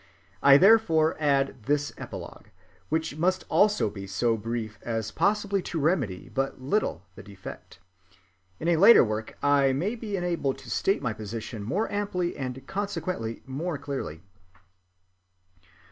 I 0.41 0.57
therefore 0.57 1.15
add 1.19 1.65
this 1.67 1.93
epilogue, 1.95 2.47
which 2.89 3.17
must 3.17 3.45
also 3.49 3.87
be 3.87 4.07
so 4.07 4.35
brief 4.35 4.79
as 4.81 5.11
possibly 5.11 5.61
to 5.61 5.79
remedy 5.79 6.27
but 6.33 6.59
little 6.59 7.03
the 7.13 7.21
defect. 7.21 7.77
In 8.59 8.67
a 8.67 8.77
later 8.77 9.03
work 9.03 9.37
I 9.43 9.73
may 9.73 9.93
be 9.93 10.15
enabled 10.17 10.57
to 10.57 10.71
state 10.71 11.03
my 11.03 11.13
position 11.13 11.61
more 11.61 11.87
amply 11.91 12.35
and 12.35 12.65
consequently 12.65 13.43
more 13.45 13.77
clearly. 13.77 14.23